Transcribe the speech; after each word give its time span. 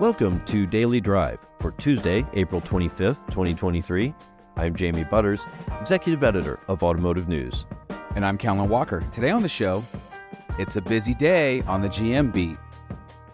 Welcome 0.00 0.44
to 0.46 0.66
Daily 0.66 1.00
Drive 1.00 1.38
for 1.60 1.70
Tuesday, 1.70 2.26
April 2.32 2.60
25th, 2.60 3.24
2023. 3.28 4.12
I'm 4.56 4.74
Jamie 4.74 5.04
Butters, 5.04 5.46
Executive 5.80 6.24
Editor 6.24 6.58
of 6.66 6.82
Automotive 6.82 7.28
News. 7.28 7.64
And 8.16 8.26
I'm 8.26 8.36
Kellen 8.36 8.68
Walker. 8.68 9.04
Today 9.12 9.30
on 9.30 9.42
the 9.42 9.48
show, 9.48 9.84
it's 10.58 10.74
a 10.74 10.80
busy 10.80 11.14
day 11.14 11.60
on 11.62 11.80
the 11.80 11.88
GM 11.88 12.32
beat. 12.32 12.56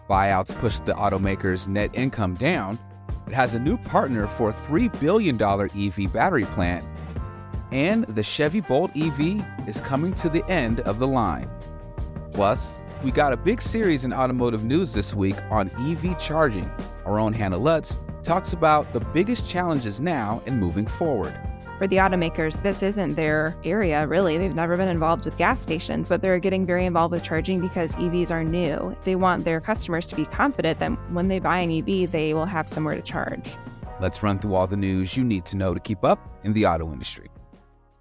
Buyouts 0.07 0.55
pushed 0.59 0.85
the 0.85 0.93
automaker's 0.93 1.67
net 1.67 1.89
income 1.95 2.35
down. 2.35 2.77
It 3.25 3.33
has 3.33 3.55
a 3.55 3.59
new 3.59 3.75
partner 3.75 4.27
for 4.27 4.51
a 4.51 4.53
$3 4.53 4.99
billion 4.99 5.41
EV 5.41 6.13
battery 6.13 6.45
plant. 6.45 6.85
And 7.71 8.03
the 8.03 8.21
Chevy 8.21 8.61
Bolt 8.61 8.91
EV 8.95 9.43
is 9.67 9.81
coming 9.81 10.13
to 10.13 10.29
the 10.29 10.47
end 10.47 10.81
of 10.81 10.99
the 10.99 11.07
line. 11.07 11.49
Plus, 12.33 12.75
we 13.03 13.09
got 13.09 13.33
a 13.33 13.37
big 13.37 13.61
series 13.61 14.05
in 14.05 14.13
automotive 14.13 14.63
news 14.63 14.93
this 14.93 15.13
week 15.13 15.35
on 15.49 15.71
EV 15.89 16.19
charging. 16.19 16.71
Our 17.05 17.19
own 17.19 17.33
Hannah 17.33 17.57
Lutz 17.57 17.97
talks 18.21 18.53
about 18.53 18.93
the 18.93 18.99
biggest 18.99 19.49
challenges 19.49 19.99
now 19.99 20.41
and 20.45 20.59
moving 20.59 20.85
forward. 20.85 21.35
For 21.79 21.87
the 21.87 21.95
automakers, 21.95 22.61
this 22.61 22.83
isn't 22.83 23.15
their 23.15 23.57
area 23.63 24.05
really. 24.05 24.37
They've 24.37 24.53
never 24.53 24.77
been 24.77 24.87
involved 24.87 25.25
with 25.25 25.35
gas 25.35 25.59
stations, 25.59 26.07
but 26.07 26.21
they're 26.21 26.37
getting 26.37 26.63
very 26.63 26.85
involved 26.85 27.11
with 27.11 27.23
charging 27.23 27.59
because 27.59 27.95
EVs 27.95 28.29
are 28.29 28.43
new. 28.43 28.95
They 29.03 29.15
want 29.15 29.45
their 29.45 29.59
customers 29.59 30.05
to 30.07 30.15
be 30.15 30.25
confident 30.25 30.77
that 30.77 30.91
when 31.11 31.27
they 31.27 31.39
buy 31.39 31.57
an 31.57 31.71
EV, 31.71 32.11
they 32.11 32.35
will 32.35 32.45
have 32.45 32.69
somewhere 32.69 32.95
to 32.95 33.01
charge. 33.01 33.49
Let's 33.99 34.21
run 34.21 34.37
through 34.37 34.53
all 34.53 34.67
the 34.67 34.77
news 34.77 35.17
you 35.17 35.23
need 35.23 35.45
to 35.45 35.57
know 35.57 35.73
to 35.73 35.79
keep 35.79 36.03
up 36.03 36.19
in 36.43 36.53
the 36.53 36.67
auto 36.67 36.91
industry. 36.93 37.29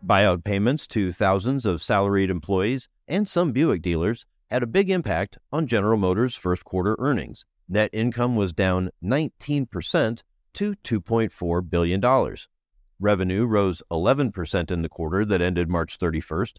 Buyout 0.07 0.45
payments 0.45 0.87
to 0.89 1.11
thousands 1.11 1.65
of 1.65 1.81
salaried 1.81 2.29
employees 2.29 2.89
and 3.09 3.27
some 3.27 3.53
Buick 3.53 3.81
dealers 3.81 4.27
had 4.51 4.63
a 4.63 4.67
big 4.67 4.91
impact 4.91 5.39
on 5.53 5.67
General 5.67 5.97
Motors' 5.97 6.35
first 6.35 6.65
quarter 6.65 6.97
earnings. 6.99 7.47
Net 7.69 7.91
income 7.93 8.35
was 8.35 8.53
down 8.53 8.91
19% 9.03 10.23
to 10.55 10.75
$2.4 10.75 11.71
billion. 11.71 12.37
Revenue 12.99 13.47
rose 13.47 13.83
11% 13.91 14.71
in 14.71 14.83
the 14.83 14.89
quarter 14.89 15.25
that 15.25 15.41
ended 15.41 15.69
March 15.69 15.99
31st. 15.99 16.55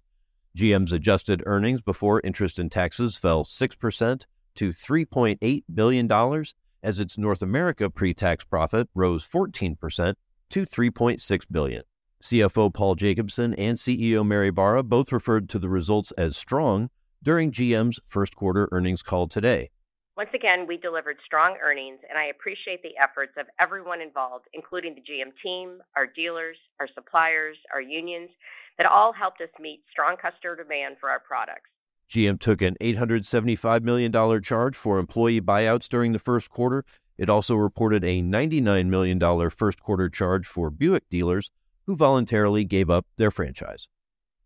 GM's 0.58 0.92
adjusted 0.92 1.44
earnings 1.46 1.82
before 1.82 2.22
interest 2.24 2.60
and 2.60 2.72
taxes 2.72 3.18
fell 3.18 3.44
6% 3.44 4.26
to 4.56 4.70
$3.8 4.70 5.64
billion, 5.74 6.44
as 6.84 7.00
its 7.00 7.18
North 7.18 7.42
America 7.42 7.90
pre 7.90 8.14
tax 8.14 8.44
profit 8.46 8.90
rose 8.96 9.28
14% 9.28 10.16
to 10.50 10.66
3.6 10.66 11.46
billion. 11.52 11.84
CFO 12.24 12.74
Paul 12.74 12.96
Jacobson 12.96 13.54
and 13.56 13.78
CEO 13.78 14.26
Mary 14.26 14.52
Barra 14.52 14.84
both 14.84 15.12
referred 15.12 15.50
to 15.50 15.60
the 15.60 15.70
results 15.70 16.12
as 16.12 16.38
strong 16.38 16.90
during 17.24 17.52
GM's 17.52 18.00
first 18.06 18.36
quarter 18.36 18.68
earnings 18.72 19.02
call 19.02 19.28
today. 19.28 19.70
Once 20.18 20.30
again, 20.34 20.68
we 20.68 20.78
delivered 20.78 21.18
strong 21.26 21.56
earnings, 21.64 22.00
and 22.10 22.18
I 22.18 22.26
appreciate 22.26 22.84
the 22.84 22.98
efforts 22.98 23.34
of 23.38 23.48
everyone 23.60 24.02
involved, 24.02 24.46
including 24.54 24.94
the 24.94 25.02
GM 25.02 25.32
team, 25.42 25.80
our 25.96 26.06
dealers, 26.06 26.58
our 26.80 26.88
suppliers, 26.94 27.58
our 27.74 27.82
unions, 27.82 28.30
that 28.78 28.86
all 28.86 29.14
helped 29.14 29.42
us 29.42 29.50
meet 29.60 29.84
strong 29.90 30.18
customer 30.18 30.56
demand 30.56 30.98
for 31.00 31.10
our 31.10 31.20
products. 31.20 31.70
GM 32.10 32.40
took 32.40 32.62
an 32.62 32.76
$875 32.82 33.84
million 33.84 34.42
charge 34.42 34.76
for 34.76 35.00
employee 35.00 35.40
buyouts 35.40 35.88
during 35.88 36.12
the 36.12 36.20
first 36.20 36.50
quarter. 36.50 36.84
It 37.18 37.30
also 37.30 37.56
reported 37.56 38.04
a 38.04 38.22
$99 38.22 38.88
million 38.88 39.50
first 39.50 39.82
quarter 39.82 40.10
charge 40.10 40.46
for 40.46 40.70
Buick 40.70 41.08
dealers 41.10 41.52
who 41.86 41.96
voluntarily 41.96 42.66
gave 42.66 42.90
up 42.90 43.06
their 43.16 43.32
franchise. 43.32 43.88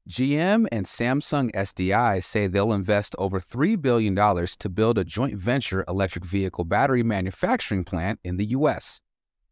GM 0.08 0.68
and 0.72 0.86
Samsung 0.86 1.52
SDI 1.54 2.24
say 2.24 2.46
they'll 2.46 2.74
invest 2.74 3.16
over 3.18 3.40
$3 3.40 3.82
billion 3.82 4.16
to 4.16 4.70
build 4.70 5.00
a 5.00 5.04
joint 5.04 5.36
venture 5.36 5.84
electric 5.88 6.24
vehicle 6.24 6.64
battery 6.64 7.02
manufacturing 7.02 7.84
plant 7.84 8.20
in 8.24 8.38
the 8.38 8.46
U.S. 8.48 9.02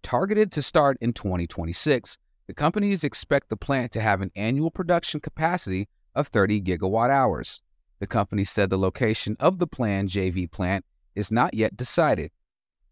Targeted 0.04 0.52
to 0.52 0.62
start 0.62 0.98
in 1.02 1.12
2026, 1.12 2.20
the 2.46 2.54
companies 2.54 3.04
expect 3.04 3.50
the 3.50 3.58
plant 3.58 3.92
to 3.94 4.00
have 4.00 4.22
an 4.22 4.30
annual 4.36 4.70
production 4.70 5.20
capacity 5.20 5.88
of 6.14 6.28
30 6.28 6.62
gigawatt 6.62 7.10
hours. 7.10 7.60
The 8.00 8.06
company 8.06 8.44
said 8.44 8.70
the 8.70 8.78
location 8.78 9.36
of 9.40 9.58
the 9.58 9.66
planned 9.66 10.10
JV 10.10 10.52
plant 10.52 10.86
is 11.16 11.32
not 11.32 11.56
yet 11.56 11.76
decided. 11.76 12.30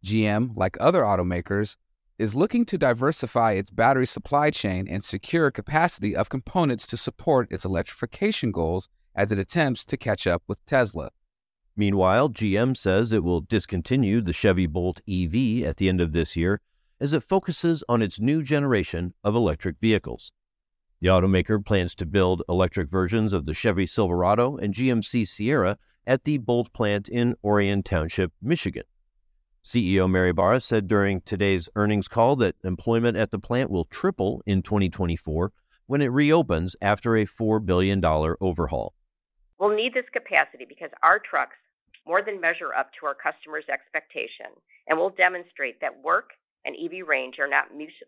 GM, 0.04 0.58
like 0.58 0.78
other 0.80 1.04
automakers, 1.04 1.76
is 2.18 2.36
looking 2.36 2.66
to 2.66 2.78
diversify 2.78 3.54
its 3.54 3.72
battery 3.72 4.06
supply 4.06 4.50
chain 4.52 4.88
and 4.88 5.04
secure 5.04 5.50
capacity 5.52 6.16
of 6.16 6.30
components 6.30 6.86
to 6.88 6.98
support 6.98 7.52
its 7.52 7.66
electrification 7.66 8.52
goals 8.52 8.90
as 9.16 9.32
it 9.32 9.40
attempts 9.40 9.86
to 9.86 9.98
catch 9.98 10.28
up 10.28 10.44
with 10.48 10.66
Tesla. 10.66 11.10
Meanwhile, 11.76 12.30
GM 12.30 12.76
says 12.76 13.12
it 13.12 13.24
will 13.24 13.42
discontinue 13.42 14.22
the 14.22 14.34
Chevy 14.34 14.68
Bolt 14.68 15.02
EV 15.10 15.64
at 15.64 15.78
the 15.78 15.90
end 15.90 16.02
of 16.02 16.12
this 16.12 16.36
year 16.36 16.62
as 17.00 17.14
it 17.14 17.24
focuses 17.24 17.84
on 17.90 18.02
its 18.02 18.20
new 18.20 18.44
generation 18.44 19.14
of 19.24 19.36
electric 19.36 19.78
vehicles. 19.80 20.32
The 21.00 21.08
automaker 21.08 21.66
plans 21.66 21.96
to 21.96 22.06
build 22.06 22.44
electric 22.48 22.90
versions 22.90 23.34
of 23.34 23.46
the 23.46 23.56
Chevy 23.56 23.88
Silverado 23.88 24.58
and 24.58 24.74
GMC 24.74 25.28
Sierra 25.28 25.80
at 26.06 26.26
the 26.26 26.38
Bolt 26.38 26.72
plant 26.74 27.10
in 27.10 27.36
Orion 27.44 27.82
Township, 27.82 28.32
Michigan. 28.42 28.84
CEO 29.64 30.10
Mary 30.10 30.32
Barra 30.32 30.60
said 30.60 30.88
during 30.88 31.22
today's 31.22 31.70
earnings 31.76 32.08
call 32.08 32.36
that 32.38 32.56
employment 32.64 33.16
at 33.16 33.30
the 33.30 33.38
plant 33.38 33.70
will 33.70 33.86
triple 33.86 34.42
in 34.46 34.64
2024 34.64 35.52
when 35.86 36.02
it 36.02 36.08
reopens 36.08 36.76
after 36.82 37.16
a 37.16 37.26
$4 37.26 37.64
billion 37.64 38.04
overhaul. 38.04 38.94
We'll 39.60 39.76
need 39.76 39.94
this 39.94 40.10
capacity 40.12 40.66
because 40.68 40.90
our 41.04 41.20
trucks 41.20 41.58
more 42.08 42.24
than 42.24 42.42
measure 42.42 42.74
up 42.74 42.90
to 43.00 43.06
our 43.06 43.14
customers' 43.14 43.66
expectation, 43.72 44.48
and 44.88 44.98
we'll 44.98 45.12
demonstrate 45.12 45.80
that 45.82 46.02
work 46.04 46.32
and 46.66 46.76
EV 46.76 47.08
range 47.08 47.38
are 47.40 47.48
not 47.48 47.68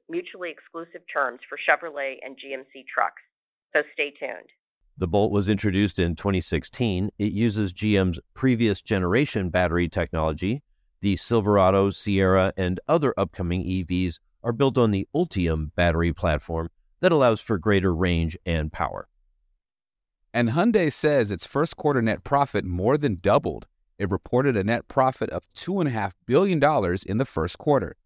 mutually 0.10 0.50
exclusive 0.50 1.02
terms 1.12 1.40
for 1.48 1.58
Chevrolet 1.58 2.18
and 2.24 2.36
GMC 2.36 2.86
trucks. 2.92 3.22
So 3.76 3.84
stay 3.94 4.12
tuned. 4.12 4.50
The 4.98 5.08
Bolt 5.08 5.32
was 5.32 5.50
introduced 5.50 6.00
in 6.00 6.16
2016. 6.16 7.10
It 7.18 7.32
uses 7.32 7.74
GM's 7.74 8.20
previous 8.34 8.82
generation 8.82 9.50
battery 9.50 9.90
technology 9.90 10.62
the 11.04 11.18
Silverado, 11.18 11.90
Sierra, 11.90 12.54
and 12.56 12.80
other 12.88 13.14
upcoming 13.18 13.62
EVs 13.62 14.20
are 14.42 14.54
built 14.54 14.78
on 14.78 14.92
the 14.92 15.06
Ultium 15.14 15.72
battery 15.76 16.14
platform 16.14 16.70
that 17.02 17.12
allows 17.12 17.42
for 17.42 17.58
greater 17.58 17.94
range 17.94 18.38
and 18.46 18.72
power. 18.72 19.10
And 20.34 20.52
Hyundai 20.52 20.92
says 20.94 21.30
its 21.30 21.46
first 21.46 21.76
quarter 21.76 22.02
net 22.02 22.24
profit 22.24 22.64
more 22.64 22.98
than 22.98 23.20
doubled. 23.22 23.68
It 24.00 24.10
reported 24.10 24.56
a 24.56 24.64
net 24.64 24.88
profit 24.88 25.30
of 25.32 25.44
$2.5 25.54 26.14
billion 26.26 26.64
in 27.06 27.18
the 27.18 27.26
first 27.26 27.58
quarter. 27.58 27.98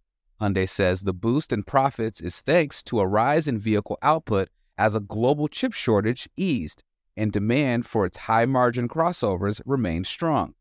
Hyundai 0.41 0.67
says 0.67 1.01
the 1.01 1.13
boost 1.13 1.53
in 1.53 1.61
profits 1.61 2.19
is 2.19 2.41
thanks 2.41 2.81
to 2.83 2.99
a 2.99 3.07
rise 3.07 3.47
in 3.47 3.59
vehicle 3.59 3.99
output 4.01 4.49
as 4.75 4.95
a 4.95 4.99
global 4.99 5.47
chip 5.47 5.73
shortage 5.73 6.27
eased 6.35 6.83
and 7.15 7.31
demand 7.31 7.85
for 7.85 8.07
its 8.07 8.17
high 8.17 8.45
margin 8.45 8.87
crossovers 8.87 9.61
remained 9.67 10.07
strong. 10.07 10.55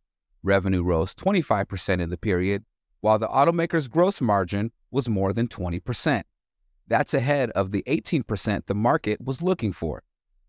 Revenue 0.47 0.85
rose 0.85 1.13
25% 1.13 2.01
in 2.01 2.09
the 2.09 2.17
period, 2.17 2.65
while 3.01 3.19
the 3.19 3.27
automaker's 3.27 3.89
gross 3.89 4.21
margin 4.21 4.71
was 4.93 5.09
more 5.09 5.33
than 5.33 5.49
20%. 5.49 6.23
That's 6.87 7.15
ahead 7.15 7.51
of 7.51 7.73
the 7.73 7.83
18% 7.89 8.67
the 8.67 8.75
market 8.75 9.21
was 9.21 9.43
looking 9.43 9.73
for. 9.73 10.05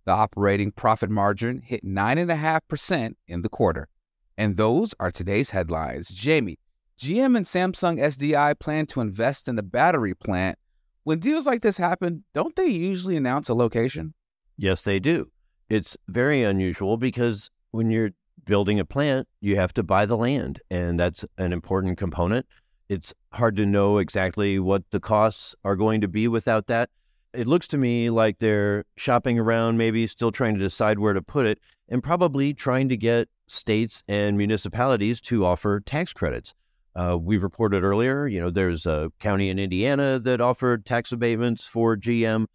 The 0.05 0.11
operating 0.11 0.71
profit 0.71 1.09
margin 1.09 1.61
hit 1.65 1.83
9.5% 1.83 3.15
in 3.27 3.41
the 3.41 3.49
quarter. 3.49 3.89
And 4.37 4.55
those 4.55 4.93
are 4.99 5.09
today's 5.09 5.49
headlines. 5.49 6.09
Jamie, 6.09 6.59
GM 6.99 7.35
and 7.35 7.47
Samsung 7.47 7.99
SDI 7.99 8.59
plan 8.59 8.85
to 8.87 9.01
invest 9.01 9.47
in 9.47 9.55
the 9.55 9.63
battery 9.63 10.13
plant. 10.13 10.59
When 11.05 11.17
deals 11.17 11.47
like 11.47 11.63
this 11.63 11.77
happen, 11.77 12.23
don't 12.35 12.55
they 12.55 12.67
usually 12.67 13.17
announce 13.17 13.49
a 13.49 13.55
location? 13.55 14.13
Yes, 14.57 14.83
they 14.83 14.99
do. 14.99 15.31
It's 15.69 15.97
very 16.07 16.43
unusual 16.43 16.97
because 16.97 17.49
when 17.71 17.89
you're 17.89 18.11
building 18.47 18.79
a 18.79 18.85
plant, 18.85 19.27
you 19.41 19.57
have 19.57 19.73
to 19.73 19.83
buy 19.83 20.07
the 20.07 20.17
land, 20.17 20.61
and 20.71 20.99
that's 20.99 21.23
an 21.37 21.53
important 21.53 21.97
component. 21.97 22.47
It's 22.89 23.13
hard 23.33 23.55
to 23.57 23.65
know 23.65 23.97
exactly 23.99 24.57
what 24.57 24.83
the 24.91 24.99
costs 24.99 25.53
are 25.63 25.75
going 25.75 26.01
to 26.01 26.07
be 26.07 26.27
without 26.27 26.67
that. 26.67 26.89
It 27.33 27.45
looks 27.45 27.67
to 27.67 27.77
me 27.77 28.09
like 28.09 28.39
they're 28.39 28.85
shopping 28.95 29.37
around, 29.37 29.77
maybe 29.77 30.07
still 30.07 30.31
trying 30.31 30.55
to 30.55 30.59
decide 30.59 30.97
where 30.97 31.13
to 31.13 31.21
put 31.21 31.45
it, 31.45 31.59
and 31.89 32.01
probably 32.01 32.53
trying 32.53 32.89
to 32.89 32.97
get 32.97 33.27
states 33.47 34.01
and 34.07 34.37
municipalities 34.37 35.21
to 35.21 35.45
offer 35.45 35.79
tax 35.79 36.13
credits. 36.13 36.53
Uh, 36.95 37.17
we 37.21 37.37
reported 37.37 37.83
earlier, 37.83 38.25
you 38.25 38.39
know, 38.39 38.49
there's 38.49 38.85
a 38.85 39.11
county 39.19 39.49
in 39.49 39.59
Indiana 39.59 40.17
that 40.17 40.41
offered 40.41 40.85
tax 40.85 41.11
abatements 41.11 41.67
for 41.67 41.95
GM, 41.95 42.47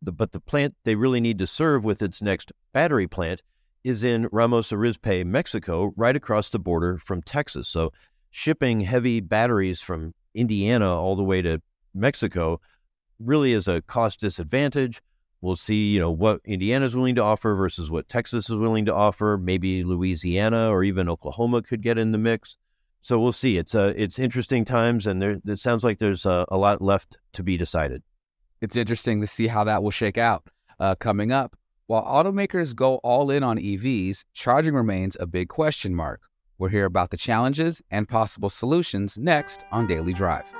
but 0.00 0.32
the 0.32 0.40
plant 0.40 0.76
they 0.84 0.94
really 0.94 1.20
need 1.20 1.38
to 1.40 1.46
serve 1.46 1.84
with 1.84 2.00
its 2.00 2.22
next 2.22 2.52
battery 2.72 3.06
plant 3.06 3.42
is 3.84 4.04
in 4.04 4.28
Ramos 4.30 4.70
Arizpe, 4.70 5.24
Mexico, 5.26 5.92
right 5.96 6.14
across 6.16 6.50
the 6.50 6.58
border 6.58 6.98
from 6.98 7.22
Texas. 7.22 7.68
So 7.68 7.92
shipping 8.30 8.82
heavy 8.82 9.20
batteries 9.20 9.80
from 9.80 10.14
Indiana 10.34 10.88
all 11.00 11.16
the 11.16 11.24
way 11.24 11.42
to 11.42 11.60
Mexico 11.94 12.60
really 13.18 13.52
is 13.52 13.68
a 13.68 13.82
cost 13.82 14.20
disadvantage. 14.20 15.02
We'll 15.40 15.56
see, 15.56 15.90
you 15.90 16.00
know, 16.00 16.10
what 16.10 16.40
Indiana 16.44 16.86
is 16.86 16.94
willing 16.94 17.16
to 17.16 17.22
offer 17.22 17.54
versus 17.54 17.90
what 17.90 18.08
Texas 18.08 18.48
is 18.48 18.56
willing 18.56 18.84
to 18.86 18.94
offer. 18.94 19.38
Maybe 19.40 19.82
Louisiana 19.82 20.70
or 20.70 20.84
even 20.84 21.08
Oklahoma 21.08 21.62
could 21.62 21.82
get 21.82 21.98
in 21.98 22.12
the 22.12 22.18
mix. 22.18 22.56
So 23.02 23.18
we'll 23.18 23.32
see. 23.32 23.58
It's 23.58 23.74
uh, 23.74 23.92
it's 23.96 24.20
interesting 24.20 24.64
times, 24.64 25.08
and 25.08 25.20
there 25.20 25.40
it 25.44 25.58
sounds 25.58 25.82
like 25.82 25.98
there's 25.98 26.24
a, 26.24 26.46
a 26.48 26.56
lot 26.56 26.80
left 26.80 27.18
to 27.32 27.42
be 27.42 27.56
decided. 27.56 28.04
It's 28.60 28.76
interesting 28.76 29.20
to 29.20 29.26
see 29.26 29.48
how 29.48 29.64
that 29.64 29.82
will 29.82 29.90
shake 29.90 30.16
out. 30.16 30.46
Uh, 30.78 30.94
coming 30.94 31.32
up, 31.32 31.56
while 31.92 32.06
automakers 32.06 32.74
go 32.74 32.94
all 33.04 33.30
in 33.30 33.42
on 33.42 33.58
EVs, 33.58 34.24
charging 34.32 34.72
remains 34.72 35.14
a 35.20 35.26
big 35.26 35.50
question 35.50 35.94
mark. 35.94 36.22
We'll 36.56 36.70
hear 36.70 36.86
about 36.86 37.10
the 37.10 37.18
challenges 37.18 37.82
and 37.90 38.08
possible 38.08 38.48
solutions 38.48 39.18
next 39.18 39.62
on 39.70 39.86
Daily 39.86 40.14
Drive. 40.14 40.50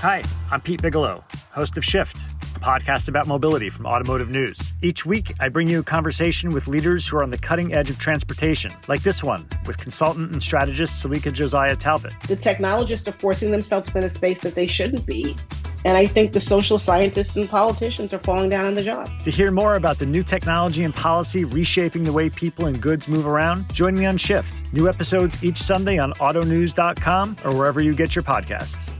Hi, 0.00 0.24
I'm 0.50 0.60
Pete 0.60 0.82
Bigelow, 0.82 1.22
host 1.52 1.78
of 1.78 1.84
Shift 1.84 2.16
a 2.56 2.60
podcast 2.60 3.08
about 3.08 3.26
mobility 3.26 3.70
from 3.70 3.86
Automotive 3.86 4.28
News. 4.28 4.74
Each 4.82 5.06
week, 5.06 5.32
I 5.40 5.48
bring 5.48 5.68
you 5.68 5.80
a 5.80 5.82
conversation 5.82 6.50
with 6.50 6.68
leaders 6.68 7.06
who 7.06 7.16
are 7.16 7.22
on 7.22 7.30
the 7.30 7.38
cutting 7.38 7.72
edge 7.72 7.88
of 7.88 7.98
transportation, 7.98 8.72
like 8.88 9.02
this 9.02 9.24
one 9.24 9.46
with 9.66 9.78
consultant 9.78 10.32
and 10.32 10.42
strategist 10.42 11.04
Selika 11.04 11.32
Josiah 11.32 11.76
Talbott. 11.76 12.12
The 12.28 12.36
technologists 12.36 13.08
are 13.08 13.12
forcing 13.12 13.50
themselves 13.50 13.96
in 13.96 14.04
a 14.04 14.10
space 14.10 14.40
that 14.40 14.54
they 14.54 14.66
shouldn't 14.66 15.06
be. 15.06 15.36
And 15.84 15.96
I 15.96 16.06
think 16.06 16.32
the 16.32 16.40
social 16.40 16.78
scientists 16.78 17.34
and 17.36 17.48
politicians 17.48 18.12
are 18.12 18.18
falling 18.18 18.48
down 18.48 18.66
on 18.66 18.74
the 18.74 18.82
job. 18.82 19.10
To 19.24 19.30
hear 19.30 19.50
more 19.50 19.74
about 19.74 19.98
the 19.98 20.06
new 20.06 20.22
technology 20.22 20.84
and 20.84 20.94
policy 20.94 21.44
reshaping 21.44 22.04
the 22.04 22.12
way 22.12 22.30
people 22.30 22.66
and 22.66 22.80
goods 22.80 23.08
move 23.08 23.26
around, 23.26 23.72
join 23.74 23.94
me 23.94 24.06
on 24.06 24.16
Shift. 24.16 24.72
New 24.72 24.88
episodes 24.88 25.42
each 25.42 25.58
Sunday 25.58 25.98
on 25.98 26.12
autonews.com 26.14 27.36
or 27.44 27.56
wherever 27.56 27.80
you 27.80 27.94
get 27.94 28.14
your 28.14 28.22
podcasts. 28.22 28.92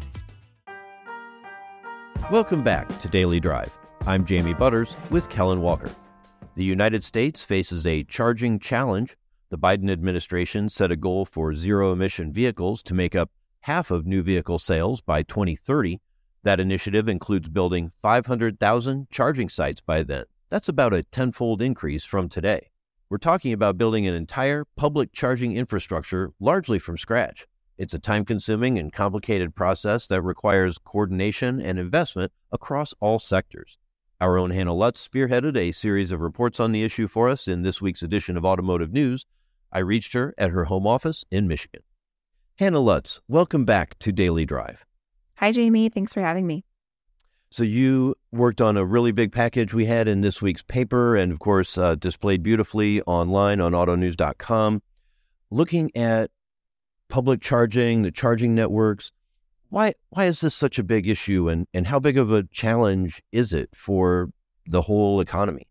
Welcome 2.31 2.63
back 2.63 2.89
to 3.01 3.09
Daily 3.09 3.41
Drive. 3.41 3.71
I'm 4.07 4.25
Jamie 4.25 4.55
Butters 4.55 4.97
with 5.11 5.29
Kellen 5.29 5.61
Walker. 5.61 5.91
The 6.55 6.65
United 6.65 7.05
States 7.05 7.43
faces 7.43 7.87
a 7.87 8.05
charging 8.05 8.59
challenge. 8.59 9.17
The 9.51 9.59
Biden 9.59 9.91
administration 9.91 10.69
set 10.69 10.91
a 10.91 10.97
goal 10.97 11.25
for 11.25 11.55
zero 11.55 11.93
emission 11.93 12.33
vehicles 12.33 12.83
to 12.85 12.95
make 12.95 13.15
up 13.15 13.31
half 13.61 13.91
of 13.91 14.07
new 14.07 14.23
vehicle 14.23 14.59
sales 14.59 15.01
by 15.01 15.23
2030. 15.23 16.01
That 16.45 16.59
initiative 16.59 17.09
includes 17.09 17.49
building 17.49 17.93
500,000 18.01 19.09
charging 19.11 19.49
sites 19.49 19.81
by 19.81 20.03
then. 20.03 20.25
That's 20.49 20.69
about 20.69 20.93
a 20.93 21.05
tenfold 21.05 21.63
increase 21.63 22.05
from 22.05 22.29
today. 22.29 22.71
We're 23.09 23.19
talking 23.19 23.53
about 23.53 23.79
building 23.79 24.09
an 24.09 24.15
entire 24.15 24.65
public 24.77 25.13
charging 25.13 25.57
infrastructure 25.57 26.33
largely 26.41 26.81
from 26.81 26.99
scratch. 26.99 27.47
It's 27.79 27.95
a 27.95 27.99
time 27.99 28.25
consuming 28.25 28.77
and 28.77 28.93
complicated 28.93 29.55
process 29.55 30.07
that 30.09 30.23
requires 30.23 30.79
coordination 30.79 31.61
and 31.61 31.79
investment 31.79 32.33
across 32.51 32.93
all 33.01 33.19
sectors. 33.19 33.79
Our 34.21 34.37
own 34.37 34.51
Hannah 34.51 34.75
Lutz 34.75 35.07
spearheaded 35.07 35.57
a 35.57 35.73
series 35.73 36.11
of 36.11 36.21
reports 36.21 36.59
on 36.59 36.73
the 36.73 36.85
issue 36.85 37.07
for 37.07 37.29
us 37.29 37.47
in 37.47 37.63
this 37.63 37.81
week's 37.81 38.03
edition 38.03 38.37
of 38.37 38.45
Automotive 38.45 38.93
News. 38.93 39.27
I 39.71 39.79
reached 39.79 40.13
her 40.13 40.35
at 40.37 40.51
her 40.51 40.65
home 40.65 40.87
office 40.87 41.25
in 41.31 41.47
Michigan. 41.47 41.83
Hannah 42.59 42.81
Lutz, 42.81 43.21
welcome 43.29 43.65
back 43.65 43.99
to 44.01 44.13
Daily 44.13 44.45
Drive. 44.45 44.85
Hi, 45.43 45.51
Jamie. 45.51 45.89
Thanks 45.89 46.13
for 46.13 46.21
having 46.21 46.47
me. 46.47 46.65
So, 47.51 47.65
you 47.65 48.15
worked 48.31 48.61
on 48.61 48.77
a 48.77 48.85
really 48.85 49.11
big 49.11 49.33
package 49.33 49.75
we 49.75 49.87
had 49.87 50.07
in 50.07 50.21
this 50.21 50.41
week's 50.41 50.63
paper 50.63 51.17
and, 51.17 51.33
of 51.33 51.41
course, 51.41 51.77
uh, 51.77 51.97
displayed 51.97 52.45
beautifully 52.45 53.03
online 53.03 53.61
on 53.61 53.73
autonews.com, 53.73 54.83
looking 55.51 55.91
at 55.97 56.31
public 57.09 57.41
charging, 57.41 58.03
the 58.03 58.13
charging 58.13 58.55
networks. 58.55 59.11
Why 59.69 59.95
why 60.11 60.27
is 60.27 60.43
this 60.43 60.55
such 60.55 60.79
a 60.79 60.85
big 60.85 61.09
issue 61.09 61.49
and, 61.49 61.67
and 61.75 61.89
how 61.89 61.99
big 61.99 62.17
of 62.17 62.31
a 62.31 62.45
challenge 62.45 63.21
is 63.33 63.53
it 63.53 63.71
for 63.75 64.31
the 64.65 64.83
whole 64.83 65.21
economy? 65.21 65.67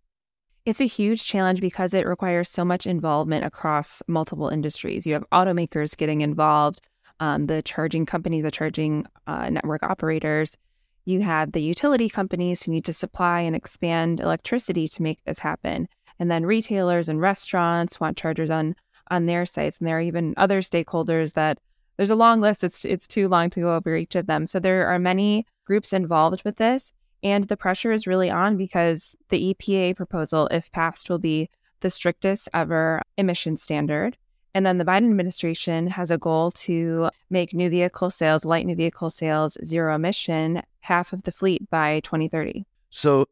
It's 0.66 0.82
a 0.82 0.86
huge 0.86 1.24
challenge 1.26 1.62
because 1.62 1.94
it 1.94 2.06
requires 2.06 2.50
so 2.50 2.66
much 2.66 2.86
involvement 2.86 3.46
across 3.46 4.04
multiple 4.06 4.50
industries. 4.50 5.08
You 5.08 5.14
have 5.14 5.24
automakers 5.32 5.96
getting 5.96 6.20
involved, 6.20 6.82
um, 7.22 7.46
the 7.46 7.62
charging 7.62 8.06
companies, 8.06 8.44
the 8.44 8.52
charging 8.52 9.06
uh, 9.28 9.50
network 9.50 9.84
operators. 9.84 10.58
You 11.06 11.22
have 11.22 11.52
the 11.52 11.62
utility 11.62 12.10
companies 12.10 12.64
who 12.64 12.72
need 12.72 12.86
to 12.86 12.94
supply 12.94 13.42
and 13.42 13.56
expand 13.56 14.20
electricity 14.20 14.88
to 14.90 15.02
make 15.02 15.24
this 15.24 15.40
happen. 15.40 15.88
And 16.20 16.30
then 16.30 16.46
retailers 16.46 17.08
and 17.08 17.22
restaurants 17.22 18.00
want 18.00 18.18
chargers 18.18 18.50
on 18.50 18.76
on 19.10 19.26
their 19.26 19.46
sites. 19.46 19.78
And 19.78 19.88
there 19.88 19.98
are 19.98 20.02
even 20.02 20.34
other 20.38 20.62
stakeholders 20.62 21.34
that 21.34 21.60
there's 21.98 22.10
a 22.10 22.16
long 22.16 22.42
list. 22.42 22.64
It's 22.64 22.86
it's 22.86 23.08
too 23.08 23.28
long 23.28 23.50
to 23.52 23.62
go 23.62 23.76
over 23.76 23.96
each 23.96 24.16
of 24.16 24.28
them. 24.28 24.48
So 24.48 24.60
there 24.60 24.88
are 24.88 25.00
many 25.00 25.46
groups 25.66 25.94
involved 25.94 26.44
with 26.44 26.58
this. 26.58 26.92
And 27.24 27.44
the 27.44 27.58
pressure 27.58 27.92
is 27.92 28.08
really 28.08 28.32
on 28.32 28.58
because 28.58 29.16
the 29.30 29.54
EPA 29.54 29.96
proposal, 29.96 30.48
if 30.48 30.72
passed, 30.72 31.08
will 31.08 31.20
be 31.20 31.50
the 31.82 31.92
strictest 31.92 32.50
ever 32.52 33.02
emission 33.18 33.58
standard. 33.58 34.18
And 34.54 34.66
then 34.66 34.78
the 34.78 34.86
Biden 34.86 35.10
administration 35.10 35.88
has 35.88 36.12
a 36.12 36.18
goal 36.18 36.52
to 36.52 37.10
make 37.30 37.54
new 37.54 37.70
vehicle 37.70 38.10
sales, 38.10 38.44
light 38.44 38.66
new 38.66 38.76
vehicle 38.76 39.10
sales, 39.10 39.58
zero 39.64 39.96
emission, 39.96 40.62
half 40.82 41.14
of 41.14 41.24
the 41.24 41.32
fleet 41.32 41.70
by 41.70 42.02
2030. 42.02 42.66
So, 42.90 43.28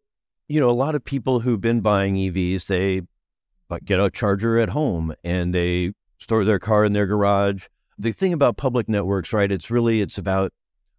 you 0.47 0.59
know, 0.59 0.69
a 0.69 0.71
lot 0.71 0.95
of 0.95 1.03
people 1.03 1.41
who've 1.41 1.59
been 1.59 1.81
buying 1.81 2.15
EVs, 2.15 2.67
they 2.67 3.01
get 3.85 3.99
a 3.99 4.09
charger 4.09 4.57
at 4.57 4.69
home 4.69 5.13
and 5.23 5.53
they 5.53 5.93
store 6.17 6.43
their 6.43 6.59
car 6.59 6.85
in 6.85 6.93
their 6.93 7.05
garage. 7.05 7.67
The 7.97 8.11
thing 8.11 8.33
about 8.33 8.57
public 8.57 8.87
networks, 8.87 9.33
right? 9.33 9.51
It's 9.51 9.69
really 9.69 10.01
it's 10.01 10.17
about 10.17 10.53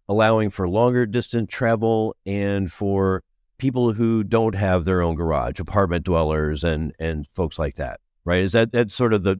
allowing 0.07 0.49
for 0.49 0.69
longer 0.69 1.05
distance 1.05 1.51
travel 1.51 2.15
and 2.25 2.71
for 2.71 3.23
people 3.57 3.93
who 3.93 4.23
don't 4.23 4.55
have 4.55 4.85
their 4.85 5.01
own 5.01 5.15
garage, 5.15 5.59
apartment 5.59 6.05
dwellers 6.05 6.63
and 6.63 6.93
and 6.99 7.27
folks 7.33 7.57
like 7.57 7.75
that, 7.75 7.99
right? 8.23 8.43
Is 8.43 8.51
that 8.53 8.71
that's 8.71 8.93
sort 8.93 9.13
of 9.13 9.23
the 9.23 9.39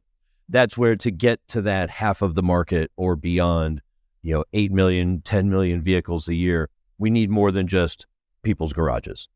that's 0.52 0.78
where 0.78 0.96
to 0.98 1.12
get 1.12 1.40
to 1.48 1.62
that 1.64 1.90
half 1.90 2.22
of 2.22 2.36
the 2.36 2.44
market 2.44 2.92
or 2.96 3.16
beyond, 3.16 3.82
you 4.22 4.34
know, 4.36 4.44
8 4.54 4.72
million, 4.72 5.22
10 5.22 5.50
million 5.50 5.82
vehicles 5.82 6.28
a 6.28 6.36
year, 6.36 6.70
we 6.98 7.10
need 7.10 7.30
more 7.30 7.52
than 7.52 7.68
just 7.68 8.06
people's 8.44 8.74
garages. 8.74 9.28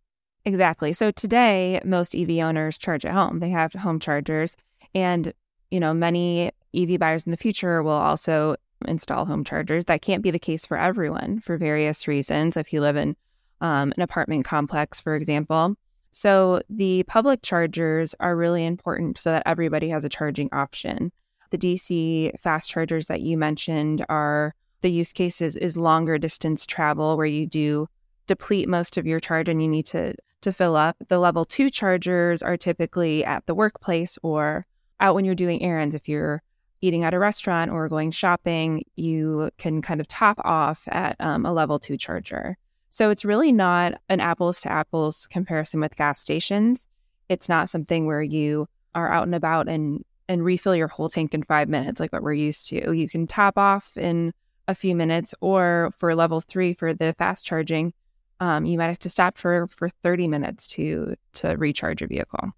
Exactly. 0.43 0.93
So 0.93 1.09
today, 1.11 1.79
most 1.83 2.13
EV 2.13 2.39
owners 2.39 2.77
charge 2.77 3.05
at 3.05 3.13
home. 3.13 3.39
They 3.39 3.49
have 3.49 3.73
home 3.73 3.99
chargers. 3.99 4.55
And, 4.93 5.33
you 5.71 5.79
know, 5.79 5.93
many 5.93 6.51
EV 6.75 6.99
buyers 6.99 7.23
in 7.23 7.31
the 7.31 7.37
future 7.37 7.81
will 7.81 7.91
also 7.91 8.57
install 8.87 9.25
home 9.25 9.43
chargers. 9.43 9.85
That 9.85 10.01
can't 10.01 10.21
be 10.21 10.31
the 10.31 10.37
case 10.37 10.65
for 10.65 10.77
everyone 10.77 11.39
for 11.39 11.57
various 11.57 12.07
reasons. 12.07 12.57
If 12.57 12.71
you 12.73 12.81
live 12.81 12.97
in 12.97 13.15
um, 13.61 13.93
an 13.95 14.01
apartment 14.01 14.45
complex, 14.45 15.01
for 15.01 15.15
example. 15.15 15.75
So 16.17 16.61
the 16.69 17.03
public 17.03 17.41
chargers 17.41 18.15
are 18.21 18.37
really 18.37 18.65
important 18.65 19.17
so 19.17 19.31
that 19.31 19.43
everybody 19.45 19.89
has 19.89 20.05
a 20.05 20.09
charging 20.09 20.47
option. 20.53 21.11
The 21.49 21.57
DC 21.57 22.39
fast 22.39 22.69
chargers 22.69 23.07
that 23.07 23.21
you 23.21 23.37
mentioned 23.37 24.05
are 24.07 24.55
the 24.79 24.87
use 24.87 25.11
cases 25.11 25.57
is 25.57 25.75
longer 25.75 26.17
distance 26.17 26.65
travel 26.65 27.17
where 27.17 27.25
you 27.25 27.45
do 27.45 27.87
deplete 28.27 28.69
most 28.69 28.95
of 28.95 29.05
your 29.05 29.19
charge 29.19 29.49
and 29.49 29.61
you 29.61 29.67
need 29.67 29.87
to 29.87 30.15
to 30.39 30.53
fill 30.53 30.77
up. 30.77 30.95
The 31.09 31.19
level 31.19 31.43
two 31.43 31.69
chargers 31.69 32.41
are 32.41 32.55
typically 32.55 33.25
at 33.25 33.45
the 33.45 33.53
workplace 33.53 34.17
or 34.23 34.65
out 35.01 35.15
when 35.15 35.25
you're 35.25 35.35
doing 35.35 35.61
errands. 35.61 35.95
If 35.95 36.07
you're 36.07 36.41
eating 36.79 37.03
at 37.03 37.13
a 37.13 37.19
restaurant 37.19 37.71
or 37.71 37.89
going 37.89 38.11
shopping, 38.11 38.85
you 38.95 39.49
can 39.57 39.81
kind 39.81 39.99
of 39.99 40.07
top 40.07 40.39
off 40.45 40.87
at 40.87 41.17
um, 41.19 41.45
a 41.45 41.51
level 41.51 41.77
two 41.77 41.97
charger. 41.97 42.57
So 42.95 43.09
it's 43.09 43.25
really 43.25 43.51
not 43.51 43.95
an 44.07 44.21
apples 44.21 44.61
to 44.61 44.71
apples 44.71 45.27
comparison 45.27 45.81
with 45.81 45.97
gas 45.97 46.21
stations. 46.21 46.87
It's 47.27 47.49
not 47.49 47.69
something 47.69 48.05
where 48.05 48.21
you 48.21 48.67
are 48.95 49.11
out 49.11 49.23
and 49.23 49.35
about 49.35 49.67
and 49.67 50.05
and 50.29 50.45
refill 50.45 50.77
your 50.77 50.87
whole 50.87 51.09
tank 51.09 51.33
in 51.33 51.43
five 51.43 51.67
minutes 51.67 51.99
like 51.99 52.13
what 52.13 52.23
we're 52.23 52.31
used 52.31 52.69
to. 52.69 52.93
You 52.93 53.09
can 53.09 53.27
top 53.27 53.57
off 53.57 53.97
in 53.97 54.31
a 54.69 54.73
few 54.73 54.95
minutes, 54.95 55.35
or 55.41 55.91
for 55.97 56.15
level 56.15 56.39
three 56.39 56.73
for 56.73 56.93
the 56.93 57.11
fast 57.17 57.45
charging, 57.45 57.91
um, 58.39 58.65
you 58.65 58.77
might 58.77 58.87
have 58.87 58.99
to 58.99 59.09
stop 59.09 59.37
for 59.37 59.67
for 59.67 59.89
30 59.89 60.29
minutes 60.29 60.65
to 60.67 61.15
to 61.33 61.49
recharge 61.57 61.99
your 61.99 62.07
vehicle. 62.07 62.51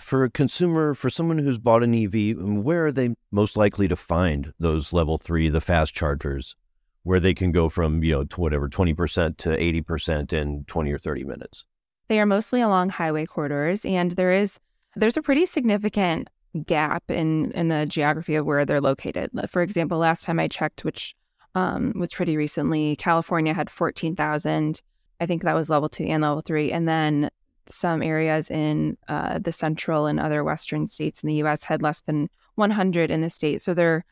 For 0.00 0.24
a 0.24 0.30
consumer, 0.30 0.94
for 0.94 1.10
someone 1.10 1.38
who's 1.38 1.58
bought 1.58 1.84
an 1.84 1.94
EV, 1.94 2.38
where 2.38 2.86
are 2.86 2.92
they 2.92 3.14
most 3.30 3.56
likely 3.56 3.86
to 3.86 3.94
find 3.94 4.52
those 4.58 4.92
level 4.92 5.16
three, 5.16 5.48
the 5.48 5.60
fast 5.60 5.94
chargers, 5.94 6.56
where 7.06 7.20
they 7.20 7.34
can 7.34 7.52
go 7.52 7.68
from 7.68 8.02
you 8.02 8.12
know 8.12 8.24
to 8.24 8.40
whatever 8.40 8.68
20% 8.68 9.36
to 9.36 9.48
80% 9.50 10.32
in 10.32 10.64
20 10.64 10.92
or 10.92 10.98
30 10.98 11.24
minutes? 11.24 11.64
They 12.08 12.20
are 12.20 12.26
mostly 12.26 12.60
along 12.60 12.90
highway 12.90 13.26
corridors, 13.26 13.84
and 13.84 14.10
there 14.12 14.32
is 14.32 14.58
there's 14.96 15.16
a 15.16 15.22
pretty 15.22 15.46
significant 15.46 16.28
gap 16.64 17.10
in 17.10 17.50
in 17.52 17.68
the 17.68 17.86
geography 17.86 18.34
of 18.34 18.46
where 18.46 18.64
they're 18.64 18.80
located. 18.80 19.30
For 19.48 19.62
example, 19.62 19.98
last 19.98 20.24
time 20.24 20.40
I 20.40 20.48
checked, 20.48 20.84
which 20.84 21.14
um, 21.54 21.92
was 21.96 22.12
pretty 22.12 22.36
recently, 22.36 22.96
California 22.96 23.54
had 23.54 23.70
14,000 23.70 24.82
I 25.20 25.26
think 25.26 25.42
that 25.42 25.54
was 25.54 25.70
level 25.70 25.88
two 25.88 26.04
and 26.04 26.22
level 26.22 26.40
three. 26.40 26.72
And 26.72 26.88
then 26.88 27.30
some 27.68 28.02
areas 28.02 28.50
in 28.50 28.96
uh, 29.08 29.38
the 29.38 29.52
central 29.52 30.06
and 30.06 30.20
other 30.20 30.44
western 30.44 30.86
states 30.86 31.22
in 31.22 31.28
the 31.28 31.34
U.S. 31.36 31.64
had 31.64 31.82
less 31.82 32.00
than 32.00 32.28
100 32.54 33.10
in 33.10 33.20
the 33.22 33.30
state. 33.30 33.62
So 33.62 33.74
there, 33.74 34.04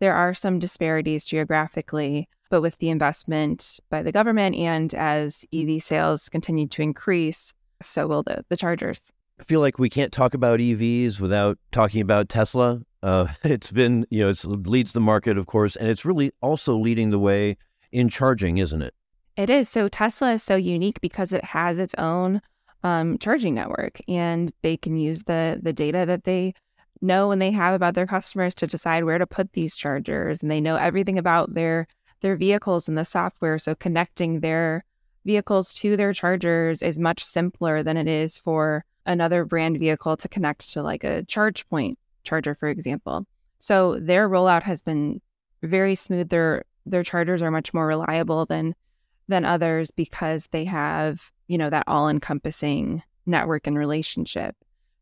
there 0.00 0.14
are 0.14 0.34
some 0.34 0.58
disparities 0.58 1.24
geographically. 1.24 2.28
But 2.50 2.62
with 2.62 2.78
the 2.78 2.90
investment 2.90 3.78
by 3.90 4.02
the 4.02 4.10
government 4.10 4.56
and 4.56 4.92
as 4.94 5.44
EV 5.54 5.80
sales 5.80 6.28
continue 6.28 6.66
to 6.66 6.82
increase, 6.82 7.54
so 7.80 8.08
will 8.08 8.24
the, 8.24 8.44
the 8.48 8.56
chargers. 8.56 9.12
I 9.38 9.44
feel 9.44 9.60
like 9.60 9.78
we 9.78 9.88
can't 9.88 10.12
talk 10.12 10.34
about 10.34 10.58
EVs 10.58 11.20
without 11.20 11.58
talking 11.70 12.00
about 12.00 12.28
Tesla. 12.28 12.80
Uh, 13.04 13.28
it's 13.44 13.70
been, 13.70 14.04
you 14.10 14.20
know, 14.20 14.30
it 14.30 14.44
leads 14.44 14.92
the 14.92 15.00
market, 15.00 15.38
of 15.38 15.46
course, 15.46 15.76
and 15.76 15.88
it's 15.88 16.04
really 16.04 16.32
also 16.42 16.76
leading 16.76 17.10
the 17.10 17.20
way 17.20 17.56
in 17.92 18.08
charging, 18.08 18.58
isn't 18.58 18.82
it? 18.82 18.94
It 19.36 19.48
is. 19.48 19.68
So 19.68 19.88
Tesla 19.88 20.32
is 20.32 20.42
so 20.42 20.56
unique 20.56 21.00
because 21.00 21.32
it 21.32 21.44
has 21.44 21.78
its 21.78 21.94
own 21.96 22.42
um, 22.82 23.16
charging 23.18 23.54
network, 23.54 24.00
and 24.08 24.52
they 24.62 24.76
can 24.76 24.96
use 24.96 25.22
the 25.24 25.60
the 25.62 25.72
data 25.72 26.04
that 26.06 26.24
they 26.24 26.54
know 27.00 27.30
and 27.30 27.40
they 27.40 27.50
have 27.50 27.74
about 27.74 27.94
their 27.94 28.06
customers 28.06 28.54
to 28.56 28.66
decide 28.66 29.04
where 29.04 29.18
to 29.18 29.26
put 29.26 29.52
these 29.52 29.76
chargers, 29.76 30.42
and 30.42 30.50
they 30.50 30.60
know 30.60 30.76
everything 30.76 31.18
about 31.18 31.54
their 31.54 31.86
their 32.20 32.36
vehicles 32.36 32.88
and 32.88 32.98
the 32.98 33.04
software. 33.04 33.58
So 33.58 33.74
connecting 33.74 34.40
their 34.40 34.84
vehicles 35.24 35.72
to 35.74 35.96
their 35.96 36.12
chargers 36.12 36.82
is 36.82 36.98
much 36.98 37.24
simpler 37.24 37.82
than 37.82 37.96
it 37.96 38.08
is 38.08 38.38
for 38.38 38.84
another 39.06 39.44
brand 39.44 39.78
vehicle 39.78 40.16
to 40.18 40.28
connect 40.28 40.70
to 40.72 40.82
like 40.82 41.04
a 41.04 41.22
ChargePoint 41.24 41.94
charger, 42.24 42.54
for 42.54 42.68
example. 42.68 43.26
So 43.58 43.98
their 43.98 44.28
rollout 44.28 44.62
has 44.62 44.82
been 44.82 45.20
very 45.62 45.94
smooth. 45.94 46.28
Their 46.28 46.64
their 46.86 47.02
chargers 47.02 47.42
are 47.42 47.50
much 47.50 47.72
more 47.72 47.86
reliable 47.86 48.46
than 48.46 48.74
than 49.28 49.44
others 49.44 49.90
because 49.90 50.48
they 50.50 50.64
have, 50.64 51.30
you 51.46 51.56
know, 51.56 51.70
that 51.70 51.84
all-encompassing 51.86 53.02
network 53.26 53.66
and 53.66 53.78
relationship. 53.78 54.56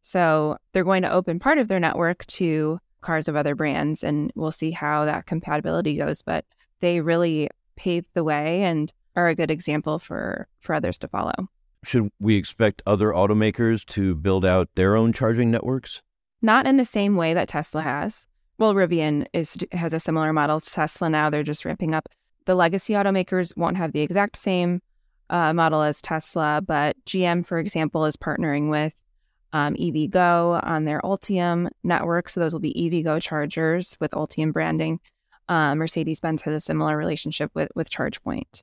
So 0.09 0.57
they're 0.73 0.85
going 0.85 1.03
to 1.03 1.13
open 1.13 1.39
part 1.39 1.59
of 1.59 1.69
their 1.69 1.79
network 1.79 2.25
to 2.29 2.79
cars 3.03 3.29
of 3.29 3.37
other 3.37 3.55
brands 3.55 4.03
and 4.03 4.33
we'll 4.35 4.51
see 4.51 4.71
how 4.71 5.05
that 5.05 5.27
compatibility 5.27 5.99
goes, 5.99 6.23
but 6.23 6.47
they 6.81 7.03
really 7.03 7.51
paved 7.77 8.09
the 8.15 8.25
way 8.25 8.63
and 8.63 8.91
are 9.17 9.29
a 9.29 9.35
good 9.35 9.51
example 9.51 9.99
for 9.99 10.49
for 10.61 10.75
others 10.75 10.97
to 10.99 11.09
follow. 11.09 11.51
Should 11.85 12.09
we 12.19 12.37
expect 12.37 12.81
other 12.87 13.09
automakers 13.11 13.85
to 13.89 14.15
build 14.15 14.47
out 14.47 14.71
their 14.77 14.97
own 14.97 15.13
charging 15.13 15.51
networks? 15.51 16.01
Not 16.41 16.67
in 16.67 16.79
the 16.79 16.87
same 16.87 17.15
way 17.15 17.35
that 17.35 17.49
Tesla 17.49 17.83
has. 17.83 18.27
Well, 18.57 18.73
Rivian 18.73 19.27
is 19.35 19.59
has 19.73 19.93
a 19.93 20.01
similar 20.01 20.33
model 20.33 20.59
to 20.59 20.71
Tesla 20.71 21.11
now. 21.11 21.29
They're 21.29 21.43
just 21.43 21.67
ramping 21.67 21.95
up. 21.95 22.09
The 22.47 22.55
legacy 22.55 22.95
automakers 22.95 23.55
won't 23.59 23.77
have 23.77 23.93
the 23.93 24.01
exact 24.01 24.39
same 24.39 24.81
uh, 25.29 25.53
model 25.53 25.83
as 25.83 26.01
Tesla, 26.01 26.63
but 26.67 26.97
GM, 27.05 27.45
for 27.45 27.59
example, 27.59 28.07
is 28.07 28.17
partnering 28.17 28.71
with 28.71 29.03
um, 29.53 29.75
EVgo 29.75 30.65
on 30.65 30.85
their 30.85 31.01
Ultium 31.01 31.69
network. 31.83 32.29
So 32.29 32.41
those 32.41 32.53
will 32.53 32.61
be 32.61 32.75
EVgo 32.75 33.21
chargers 33.21 33.97
with 34.01 34.13
Ultium 34.13 34.53
branding. 34.53 35.01
Uh, 35.49 35.75
Mercedes 35.75 36.21
Benz 36.21 36.43
has 36.43 36.55
a 36.55 36.61
similar 36.61 36.97
relationship 36.97 37.51
with 37.55 37.71
with 37.75 37.91
ChargePoint. 37.91 38.63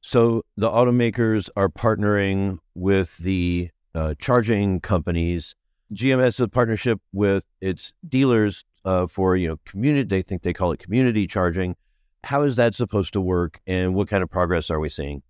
So 0.00 0.44
the 0.56 0.68
automakers 0.68 1.48
are 1.56 1.68
partnering 1.68 2.58
with 2.74 3.16
the 3.18 3.70
uh, 3.94 4.14
charging 4.18 4.80
companies. 4.80 5.54
GM 5.92 6.20
has 6.20 6.40
a 6.40 6.48
partnership 6.48 7.00
with 7.12 7.44
its 7.60 7.92
dealers 8.08 8.64
uh, 8.84 9.06
for 9.06 9.36
you 9.36 9.48
know 9.48 9.56
community. 9.64 10.08
They 10.08 10.22
think 10.22 10.42
they 10.42 10.52
call 10.52 10.72
it 10.72 10.78
community 10.78 11.26
charging. 11.26 11.76
How 12.24 12.42
is 12.42 12.56
that 12.56 12.74
supposed 12.74 13.12
to 13.14 13.20
work, 13.20 13.60
and 13.66 13.94
what 13.94 14.08
kind 14.08 14.22
of 14.22 14.30
progress 14.30 14.70
are 14.70 14.80
we 14.80 14.88
seeing? 14.88 15.22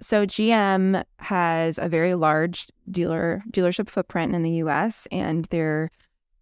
So 0.00 0.26
GM 0.26 1.02
has 1.18 1.78
a 1.78 1.88
very 1.88 2.14
large 2.14 2.66
dealer 2.90 3.42
dealership 3.50 3.88
footprint 3.88 4.34
in 4.34 4.42
the 4.42 4.50
U.S. 4.50 5.06
and 5.10 5.44
their 5.46 5.90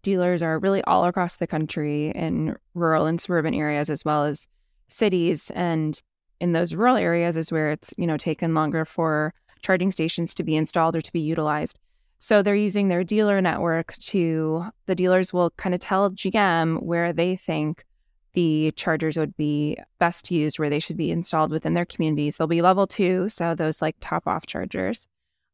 dealers 0.01 0.41
are 0.41 0.59
really 0.59 0.83
all 0.83 1.05
across 1.05 1.37
the 1.37 1.47
country 1.47 2.09
in 2.09 2.55
rural 2.73 3.05
and 3.05 3.21
suburban 3.21 3.53
areas 3.53 3.89
as 3.89 4.03
well 4.03 4.25
as 4.25 4.47
cities. 4.87 5.49
And 5.55 5.99
in 6.41 6.51
those 6.51 6.73
rural 6.73 6.97
areas 6.97 7.37
is 7.37 7.51
where 7.51 7.71
it's 7.71 7.93
you 7.97 8.07
know 8.07 8.17
taken 8.17 8.53
longer 8.53 8.85
for 8.85 9.33
charging 9.61 9.91
stations 9.91 10.33
to 10.33 10.43
be 10.43 10.55
installed 10.55 10.95
or 10.95 11.01
to 11.01 11.13
be 11.13 11.21
utilized. 11.21 11.79
So 12.19 12.41
they're 12.41 12.55
using 12.55 12.87
their 12.87 13.03
dealer 13.03 13.41
network 13.41 13.95
to 13.97 14.65
the 14.85 14.95
dealers 14.95 15.33
will 15.33 15.51
kind 15.51 15.73
of 15.73 15.79
tell 15.81 16.09
GM 16.11 16.81
where 16.81 17.11
they 17.13 17.35
think 17.35 17.85
the 18.33 18.71
chargers 18.75 19.17
would 19.17 19.35
be 19.37 19.77
best 19.99 20.31
used, 20.31 20.59
where 20.59 20.69
they 20.69 20.79
should 20.79 20.97
be 20.97 21.11
installed 21.11 21.51
within 21.51 21.73
their 21.73 21.85
communities. 21.85 22.37
They'll 22.37 22.47
be 22.47 22.61
level 22.61 22.87
two, 22.87 23.29
so 23.29 23.55
those 23.55 23.81
like 23.81 23.95
top 23.99 24.27
off 24.27 24.45
chargers. 24.45 25.07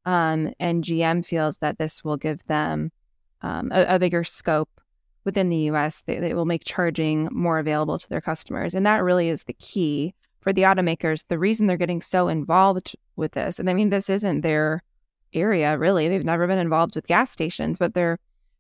Um, 0.05 0.53
and 0.59 0.83
GM 0.83 1.25
feels 1.25 1.57
that 1.57 1.77
this 1.77 2.03
will 2.03 2.17
give 2.17 2.43
them 2.45 2.91
um, 3.41 3.71
a, 3.74 3.95
a, 3.95 4.00
bigger 4.00 4.24
scope 4.24 4.81
within 5.25 5.50
the 5.50 5.69
US. 5.71 6.01
They, 6.05 6.19
they 6.19 6.33
will 6.33 6.45
make 6.45 6.63
charging 6.63 7.27
more 7.31 7.59
available 7.59 8.00
to 8.00 8.09
their 8.09 8.21
customers. 8.21 8.74
And 8.74 8.86
that 8.86 9.03
really 9.03 9.27
is 9.29 9.43
the 9.43 9.53
key 9.53 10.15
for 10.39 10.53
the 10.53 10.63
automakers, 10.63 11.25
the 11.27 11.38
reason 11.38 11.67
they're 11.67 11.77
getting 11.77 12.01
so 12.01 12.27
involved 12.27 12.95
with 13.15 13.33
this, 13.33 13.59
and 13.59 13.69
I 13.69 13.74
mean, 13.74 13.89
this 13.89 14.09
isn't 14.09 14.41
their 14.41 14.81
area 15.33 15.77
really. 15.77 16.07
They've 16.07 16.24
never 16.24 16.48
been 16.48 16.59
involved 16.59 16.95
with 16.95 17.07
gas 17.07 17.29
stations, 17.31 17.77
but 17.77 17.93
they're 17.93 18.19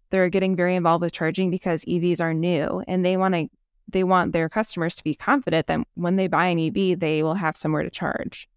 they're 0.09 0.29
getting 0.29 0.55
very 0.55 0.75
involved 0.75 1.03
with 1.03 1.13
charging 1.13 1.51
because 1.51 1.85
EVs 1.85 2.19
are 2.19 2.33
new 2.33 2.83
and 2.87 3.05
they 3.05 3.15
want 3.15 3.35
to 3.35 3.47
they 3.91 4.03
want 4.03 4.33
their 4.33 4.49
customers 4.49 4.95
to 4.95 5.03
be 5.03 5.15
confident 5.15 5.67
that 5.67 5.81
when 5.95 6.15
they 6.15 6.27
buy 6.27 6.47
an 6.47 6.59
EV, 6.59 6.99
they 6.99 7.23
will 7.23 7.35
have 7.35 7.57
somewhere 7.57 7.83
to 7.83 7.89
charge. 7.89 8.47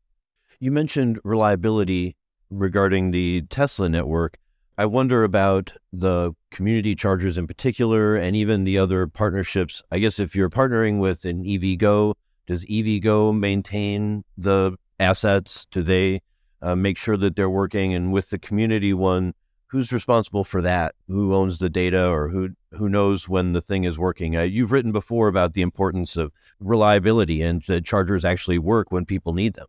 You 0.61 0.71
mentioned 0.71 1.19
reliability 1.25 2.17
regarding 2.51 3.11
the 3.11 3.43
Tesla 3.43 3.89
network. 3.89 4.39
I 4.79 4.87
wonder 4.87 5.23
about 5.25 5.73
the 5.93 6.33
community 6.51 6.95
chargers 6.95 7.37
in 7.37 7.47
particular 7.47 8.17
and 8.17 8.35
even 8.35 8.65
the 8.65 8.79
other 8.79 9.07
partnerships. 9.07 9.83
I 9.91 9.99
guess 9.99 10.19
if 10.19 10.35
you're 10.35 10.51
partnering 10.51 10.99
with 10.99 11.25
an 11.25 11.45
EVgo, 11.45 12.15
does 12.47 12.65
EVgo 12.67 13.39
maintain 13.39 14.25
the 14.37 14.77
assets? 14.99 15.67
Do 15.71 15.83
they 15.83 16.21
uh, 16.63 16.75
make 16.75 16.97
sure 16.97 17.17
that 17.17 17.37
they're 17.37 17.51
working? 17.51 17.95
And 17.95 18.13
with 18.13 18.31
the 18.31 18.39
community 18.39 18.95
one, 18.95 19.35
who's 19.73 19.91
responsible 19.91 20.45
for 20.45 20.61
that? 20.61 20.95
Who 21.09 21.35
owns 21.35 21.59
the 21.59 21.71
data, 21.71 22.09
or 22.09 22.29
who 22.29 22.51
who 22.73 22.89
knows 22.89 23.29
when 23.29 23.55
the 23.55 23.63
thing 23.63 23.85
is 23.85 23.99
working? 23.99 24.37
Uh, 24.37 24.43
you've 24.43 24.71
written 24.71 24.93
before 24.93 25.29
about 25.29 25.55
the 25.55 25.63
importance 25.63 26.17
of 26.17 26.31
reliability 26.61 27.43
and 27.43 27.63
that 27.63 27.85
chargers 27.85 28.25
actually 28.25 28.59
work 28.59 28.93
when 28.93 29.07
people 29.07 29.33
need 29.33 29.55
them. 29.55 29.67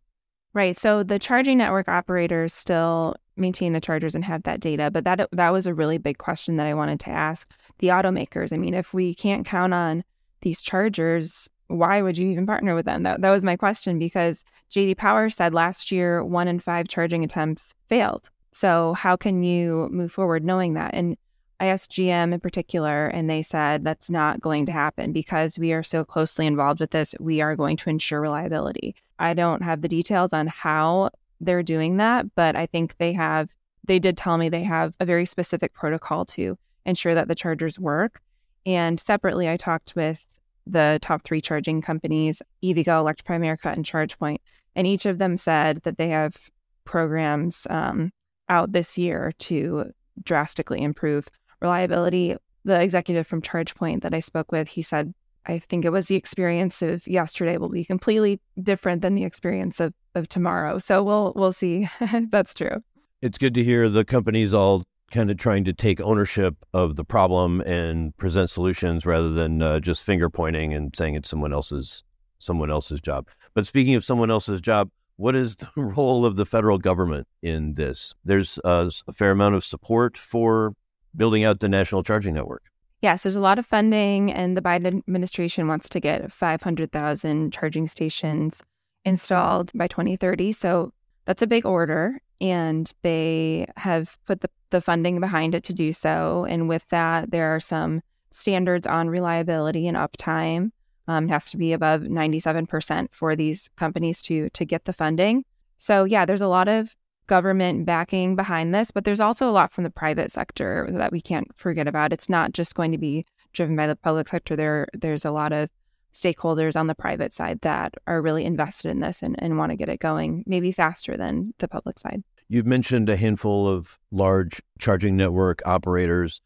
Right. 0.54 0.78
So 0.78 1.02
the 1.02 1.18
charging 1.18 1.58
network 1.58 1.88
operators 1.88 2.54
still 2.54 3.16
maintain 3.38 3.74
the 3.74 3.82
chargers 3.82 4.14
and 4.14 4.24
have 4.26 4.44
that 4.44 4.60
data, 4.60 4.92
but 4.92 5.06
that 5.06 5.30
that 5.32 5.50
was 5.52 5.66
a 5.66 5.74
really 5.74 5.98
big 5.98 6.18
question 6.18 6.58
that 6.58 6.68
I 6.68 6.74
wanted 6.74 7.00
to 7.02 7.10
ask 7.10 7.50
the 7.80 7.88
automakers. 7.88 8.54
I 8.54 8.58
mean, 8.58 8.74
if 8.74 8.94
we 8.94 9.16
can't 9.16 9.46
count 9.46 9.74
on 9.74 10.04
these 10.42 10.62
chargers 10.62 11.50
why 11.68 12.02
would 12.02 12.18
you 12.18 12.30
even 12.30 12.46
partner 12.46 12.76
with 12.76 12.86
them? 12.86 13.04
That, 13.04 13.22
that 13.22 13.32
was 13.32 13.44
my 13.44 13.56
question 13.56 13.98
because 13.98 14.44
JD 14.72 14.98
Power 14.98 15.30
said 15.30 15.54
last 15.54 15.92
year 15.92 16.24
one 16.24 16.48
in 16.48 16.60
five 16.60 16.88
charging 16.88 17.24
attempts 17.24 17.74
failed. 17.88 18.30
So, 18.54 18.94
how 18.94 19.16
can 19.16 19.44
you 19.44 19.90
move 19.92 20.12
forward 20.12 20.44
knowing 20.44 20.76
that? 20.76 20.94
And 20.94 21.18
I 21.60 21.68
asked 21.68 21.92
GM 21.92 22.34
in 22.34 22.40
particular, 22.40 23.08
and 23.08 23.30
they 23.30 23.42
said 23.42 23.84
that's 23.84 24.10
not 24.10 24.42
going 24.42 24.66
to 24.66 24.72
happen 24.72 25.12
because 25.12 25.58
we 25.58 25.72
are 25.74 25.84
so 25.84 26.04
closely 26.04 26.46
involved 26.46 26.80
with 26.80 26.92
this. 26.92 27.16
We 27.20 27.42
are 27.42 27.56
going 27.56 27.78
to 27.78 27.90
ensure 27.90 28.22
reliability. 28.22 28.96
I 29.18 29.34
don't 29.34 29.64
have 29.64 29.82
the 29.82 29.88
details 29.88 30.34
on 30.34 30.48
how 30.48 31.10
they're 31.40 31.64
doing 31.64 31.98
that, 31.98 32.26
but 32.36 32.56
I 32.56 32.66
think 32.66 32.98
they 32.98 33.14
have, 33.14 33.50
they 33.86 33.98
did 33.98 34.18
tell 34.18 34.38
me 34.38 34.50
they 34.50 34.64
have 34.64 34.96
a 35.00 35.06
very 35.06 35.26
specific 35.26 35.74
protocol 35.74 36.26
to 36.26 36.58
ensure 36.86 37.16
that 37.16 37.28
the 37.28 37.36
chargers 37.36 37.80
work. 37.80 38.22
And 38.66 39.00
separately, 39.00 39.50
I 39.50 39.58
talked 39.58 39.96
with 39.96 40.26
the 40.68 41.00
top 41.02 41.24
three 41.24 41.42
charging 41.42 41.82
companies, 41.82 42.42
EVgo, 42.64 43.00
Electrify 43.00 43.36
America, 43.36 43.70
and 43.70 43.86
ChargePoint. 43.86 44.40
And 44.76 44.86
each 44.86 45.06
of 45.06 45.18
them 45.18 45.38
said 45.38 45.82
that 45.84 45.98
they 45.98 46.10
have 46.10 46.52
programs 46.86 47.68
um, 47.70 48.12
out 48.50 48.72
this 48.72 48.98
year 48.98 49.32
to 49.40 49.92
drastically 50.24 50.82
improve 50.82 51.28
reliability. 51.62 52.36
The 52.66 52.82
executive 52.82 53.28
from 53.28 53.42
ChargePoint 53.42 54.02
that 54.02 54.14
I 54.14 54.20
spoke 54.20 54.52
with, 54.52 54.70
he 54.70 54.82
said, 54.82 55.14
I 55.46 55.60
think 55.60 55.84
it 55.84 55.92
was 55.92 56.06
the 56.06 56.16
experience 56.16 56.82
of 56.82 57.06
yesterday 57.08 57.58
will 57.58 57.70
be 57.70 57.84
completely 57.84 58.40
different 58.62 59.02
than 59.02 59.16
the 59.16 59.26
experience 59.26 59.80
of, 59.80 59.94
of 60.16 60.30
tomorrow. 60.30 60.78
So 60.78 61.04
we'll 61.04 61.34
we'll 61.36 61.52
see. 61.52 61.90
That's 62.30 62.54
true. 62.54 62.84
It's 63.22 63.38
good 63.38 63.54
to 63.56 63.64
hear 63.64 63.90
the 63.90 64.06
companies 64.06 64.54
all 64.54 64.84
kind 65.12 65.30
of 65.30 65.38
trying 65.38 65.64
to 65.66 65.74
take 65.74 66.02
ownership 66.02 66.56
of 66.74 66.96
the 66.96 67.04
problem 67.04 67.62
and 67.62 68.16
present 68.18 68.50
solutions 68.50 69.06
rather 69.06 69.32
than 69.32 69.62
uh, 69.62 69.80
just 69.80 70.04
finger 70.04 70.30
pointing 70.30 70.74
and 70.74 70.96
saying 70.96 71.16
it's 71.16 71.30
someone 71.30 71.54
else's 71.54 72.04
someone 72.40 72.72
else's 72.72 73.00
job. 73.00 73.28
But 73.54 73.68
speaking 73.68 73.96
of 73.96 74.04
someone 74.04 74.32
else's 74.32 74.60
job, 74.60 74.90
what 75.18 75.36
is 75.36 75.56
the 75.56 75.70
role 75.76 76.26
of 76.26 76.36
the 76.36 76.46
federal 76.46 76.78
government 76.78 77.28
in 77.42 77.74
this? 77.74 78.14
There's 78.24 78.60
a, 78.64 78.92
a 79.08 79.14
fair 79.14 79.32
amount 79.32 79.56
of 79.56 79.64
support 79.64 80.18
for 80.18 80.74
building 81.16 81.44
out 81.44 81.60
the 81.60 81.70
national 81.70 82.04
charging 82.04 82.34
network. 82.34 82.64
Yes, 83.02 83.24
there's 83.24 83.36
a 83.36 83.42
lot 83.42 83.60
of 83.60 83.66
funding, 83.66 84.32
and 84.32 84.56
the 84.56 84.62
Biden 84.62 85.00
administration 85.00 85.68
wants 85.68 85.90
to 85.90 86.00
get 86.00 86.32
500,000 86.32 87.52
charging 87.52 87.88
stations 87.88 88.64
installed 89.04 89.72
by 89.76 89.88
2030. 89.88 90.54
So 90.54 90.94
that's 91.26 91.42
a 91.42 91.48
big 91.48 91.66
order 91.66 92.22
and 92.44 92.92
they 93.04 93.66
have 93.78 94.18
put 94.26 94.42
the, 94.42 94.50
the 94.70 94.82
funding 94.82 95.22
behind 95.22 95.56
it 95.56 95.64
to 95.64 95.74
do 95.74 95.94
so. 95.94 96.46
And 96.50 96.68
with 96.68 96.86
that, 96.90 97.32
there 97.32 97.56
are 97.56 97.60
some 97.62 98.02
standards 98.32 98.86
on 98.86 99.08
reliability 99.08 99.88
and 99.88 99.96
uptime. 99.96 100.72
Um, 101.08 101.28
has 101.28 101.52
to 101.52 101.58
be 101.58 101.74
above 101.74 102.04
97% 102.04 103.14
for 103.14 103.36
these 103.36 103.70
companies 103.76 104.22
to 104.22 104.50
to 104.52 104.64
get 104.64 104.86
the 104.86 104.94
funding. 104.94 105.44
So 105.76 106.06
yeah, 106.06 106.26
there's 106.26 106.42
a 106.42 106.48
lot 106.48 106.70
of 106.70 106.96
government 107.28 107.86
backing 107.86 108.36
behind 108.36 108.74
this, 108.74 108.92
but 108.92 109.04
there's 109.04 109.20
also 109.20 109.50
a 109.50 109.52
lot 109.52 109.74
from 109.74 109.84
the 109.84 109.90
private 109.90 110.32
sector 110.32 110.90
that 110.92 111.12
we 111.12 111.22
can't 111.22 111.48
forget 111.56 111.88
about. 111.88 112.14
It's 112.14 112.30
not 112.30 112.54
just 112.54 112.76
going 112.76 112.92
to 112.92 112.98
be 112.98 113.26
driven 113.54 113.76
by 113.76 113.88
the 113.88 113.96
public 113.96 114.28
sector. 114.28 114.56
There, 114.56 114.88
there's 114.94 115.26
a 115.26 115.32
lot 115.32 115.54
of 115.54 115.70
stakeholders 116.14 116.76
on 116.76 116.88
the 116.88 116.96
private 116.96 117.34
side 117.34 117.62
that 117.62 117.96
are 118.08 118.22
really 118.22 118.46
invested 118.46 118.92
in 118.92 119.00
this 119.00 119.22
and, 119.22 119.36
and 119.40 119.58
want 119.58 119.72
to 119.72 119.76
get 119.76 119.90
it 119.90 120.00
going 120.00 120.44
maybe 120.46 120.72
faster 120.72 121.18
than 121.18 121.54
the 121.58 121.68
public 121.68 121.98
side. 121.98 122.24
You've 122.50 122.68
mentioned 122.68 123.10
a 123.10 123.16
handful 123.16 123.68
of 123.68 124.00
large 124.12 124.62
charging 124.78 125.18
network 125.18 125.62
operators. 125.66 126.42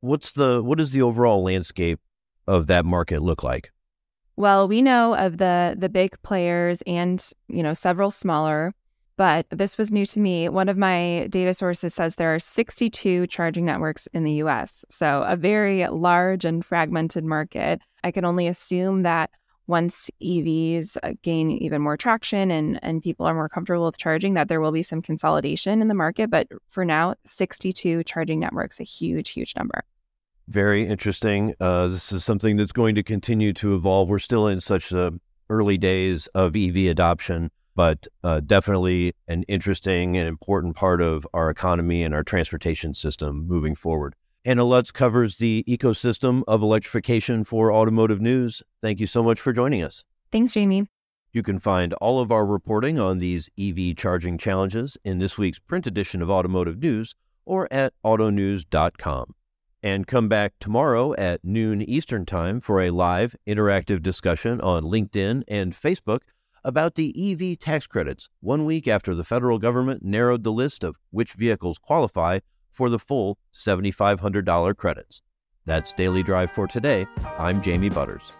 What's 0.00 0.32
the 0.32 0.62
what 0.62 0.78
does 0.78 0.92
the 0.92 1.02
overall 1.02 1.42
landscape 1.42 2.00
of 2.46 2.66
that 2.66 2.84
market 2.84 3.22
look 3.22 3.42
like? 3.42 3.72
Well, 4.38 4.68
we 4.68 4.82
know 4.82 5.16
of 5.16 5.38
the 5.38 5.74
the 5.76 5.88
big 5.88 6.14
players 6.22 6.80
and, 6.86 7.20
you 7.48 7.60
know, 7.60 7.74
several 7.74 8.12
smaller, 8.12 8.70
but 9.16 9.46
this 9.50 9.76
was 9.76 9.90
new 9.90 10.06
to 10.06 10.20
me. 10.20 10.48
One 10.48 10.68
of 10.68 10.78
my 10.78 11.26
data 11.28 11.52
sources 11.52 11.92
says 11.92 12.14
there 12.14 12.32
are 12.32 12.38
62 12.38 13.26
charging 13.26 13.64
networks 13.64 14.06
in 14.14 14.22
the 14.22 14.34
US. 14.44 14.84
So, 14.90 15.24
a 15.24 15.34
very 15.34 15.84
large 15.88 16.44
and 16.44 16.64
fragmented 16.64 17.26
market. 17.26 17.80
I 18.04 18.12
can 18.12 18.24
only 18.24 18.46
assume 18.46 19.00
that 19.00 19.30
once 19.66 20.08
EVs 20.22 20.96
uh, 21.02 21.14
gain 21.22 21.50
even 21.50 21.82
more 21.82 21.96
traction 21.96 22.52
and, 22.52 22.78
and 22.80 23.02
people 23.02 23.26
are 23.26 23.34
more 23.34 23.48
comfortable 23.48 23.86
with 23.86 23.98
charging, 23.98 24.34
that 24.34 24.46
there 24.46 24.60
will 24.60 24.70
be 24.70 24.84
some 24.84 25.02
consolidation 25.02 25.82
in 25.82 25.88
the 25.88 25.94
market. 25.94 26.30
But 26.30 26.46
for 26.68 26.84
now, 26.84 27.16
62 27.26 28.04
charging 28.04 28.38
networks, 28.38 28.78
a 28.78 28.84
huge, 28.84 29.30
huge 29.30 29.56
number. 29.56 29.82
Very 30.48 30.88
interesting. 30.88 31.54
Uh, 31.60 31.88
this 31.88 32.10
is 32.10 32.24
something 32.24 32.56
that's 32.56 32.72
going 32.72 32.94
to 32.94 33.02
continue 33.02 33.52
to 33.52 33.74
evolve. 33.74 34.08
We're 34.08 34.18
still 34.18 34.46
in 34.46 34.60
such 34.60 34.94
uh, 34.94 35.10
early 35.50 35.76
days 35.76 36.26
of 36.28 36.56
EV 36.56 36.76
adoption, 36.86 37.50
but 37.76 38.06
uh, 38.24 38.40
definitely 38.40 39.12
an 39.26 39.42
interesting 39.42 40.16
and 40.16 40.26
important 40.26 40.74
part 40.74 41.02
of 41.02 41.26
our 41.34 41.50
economy 41.50 42.02
and 42.02 42.14
our 42.14 42.22
transportation 42.22 42.94
system 42.94 43.46
moving 43.46 43.74
forward. 43.74 44.14
Hannah 44.42 44.64
Lutz 44.64 44.90
covers 44.90 45.36
the 45.36 45.64
ecosystem 45.68 46.42
of 46.48 46.62
electrification 46.62 47.44
for 47.44 47.70
automotive 47.70 48.22
news. 48.22 48.62
Thank 48.80 49.00
you 49.00 49.06
so 49.06 49.22
much 49.22 49.38
for 49.38 49.52
joining 49.52 49.82
us. 49.82 50.04
Thanks, 50.32 50.54
Jamie. 50.54 50.86
You 51.30 51.42
can 51.42 51.58
find 51.58 51.92
all 51.94 52.20
of 52.20 52.32
our 52.32 52.46
reporting 52.46 52.98
on 52.98 53.18
these 53.18 53.50
EV 53.58 53.96
charging 53.96 54.38
challenges 54.38 54.96
in 55.04 55.18
this 55.18 55.36
week's 55.36 55.58
print 55.58 55.86
edition 55.86 56.22
of 56.22 56.30
Automotive 56.30 56.78
News 56.78 57.14
or 57.44 57.70
at 57.70 57.92
autonews.com. 58.02 59.34
And 59.82 60.08
come 60.08 60.28
back 60.28 60.54
tomorrow 60.58 61.14
at 61.14 61.44
noon 61.44 61.82
Eastern 61.82 62.26
Time 62.26 62.58
for 62.58 62.80
a 62.80 62.90
live 62.90 63.36
interactive 63.46 64.02
discussion 64.02 64.60
on 64.60 64.82
LinkedIn 64.82 65.44
and 65.46 65.72
Facebook 65.72 66.20
about 66.64 66.96
the 66.96 67.14
EV 67.16 67.58
tax 67.60 67.86
credits, 67.86 68.28
one 68.40 68.64
week 68.64 68.88
after 68.88 69.14
the 69.14 69.22
federal 69.22 69.58
government 69.58 70.04
narrowed 70.04 70.42
the 70.42 70.50
list 70.50 70.82
of 70.82 70.96
which 71.10 71.32
vehicles 71.32 71.78
qualify 71.78 72.40
for 72.72 72.90
the 72.90 72.98
full 72.98 73.38
$7,500 73.54 74.76
credits. 74.76 75.22
That's 75.64 75.92
Daily 75.92 76.24
Drive 76.24 76.50
for 76.50 76.66
today. 76.66 77.06
I'm 77.38 77.62
Jamie 77.62 77.88
Butters. 77.88 78.32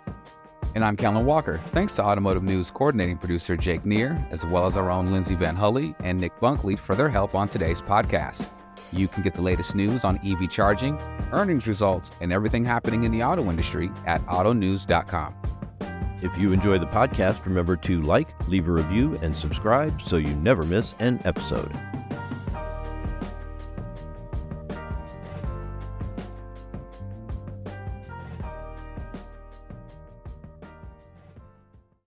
And 0.75 0.85
I'm 0.85 0.97
Kellen 0.97 1.25
Walker. 1.25 1.59
Thanks 1.69 1.95
to 1.97 2.05
Automotive 2.05 2.43
News 2.43 2.71
coordinating 2.71 3.17
producer 3.17 3.57
Jake 3.57 3.87
Neer, 3.87 4.27
as 4.31 4.45
well 4.45 4.67
as 4.67 4.77
our 4.77 4.91
own 4.91 5.13
Lindsey 5.13 5.37
VanHulle 5.37 5.95
and 6.01 6.21
Nick 6.21 6.39
Bunkley 6.41 6.77
for 6.77 6.97
their 6.97 7.09
help 7.09 7.35
on 7.35 7.49
today's 7.49 7.81
podcast. 7.81 8.49
You 8.93 9.09
can 9.09 9.23
get 9.23 9.35
the 9.35 9.43
latest 9.43 9.75
news 9.75 10.05
on 10.05 10.19
EV 10.25 10.51
charging, 10.51 10.99
earnings 11.33 11.67
results, 11.67 12.11
and 12.21 12.33
everything 12.33 12.65
happening 12.65 13.05
in 13.05 13.13
the 13.13 13.23
auto 13.23 13.49
industry 13.51 13.91
at 14.07 14.21
autonews.com. 14.27 15.35
If 16.21 16.37
you 16.37 16.53
enjoy 16.53 16.79
the 16.79 16.87
podcast, 16.87 17.45
remember 17.47 17.77
to 17.77 18.03
like, 18.03 18.29
leave 18.49 18.69
a 18.69 18.73
review, 18.73 19.19
and 19.23 19.37
subscribe 19.37 20.03
so 20.03 20.17
you 20.17 20.35
never 20.37 20.65
miss 20.65 20.95
an 20.99 21.21
episode. 21.25 21.73